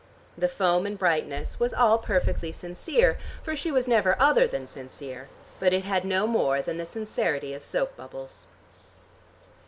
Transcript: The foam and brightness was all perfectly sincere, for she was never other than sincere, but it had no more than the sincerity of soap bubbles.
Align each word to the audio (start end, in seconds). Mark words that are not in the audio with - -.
The 0.35 0.47
foam 0.49 0.87
and 0.87 0.97
brightness 0.97 1.59
was 1.59 1.75
all 1.75 1.99
perfectly 1.99 2.51
sincere, 2.51 3.19
for 3.43 3.55
she 3.55 3.69
was 3.71 3.87
never 3.87 4.19
other 4.19 4.47
than 4.47 4.65
sincere, 4.65 5.29
but 5.59 5.73
it 5.73 5.83
had 5.83 6.05
no 6.05 6.25
more 6.25 6.59
than 6.59 6.77
the 6.77 6.87
sincerity 6.87 7.53
of 7.53 7.63
soap 7.63 7.95
bubbles. 7.97 8.47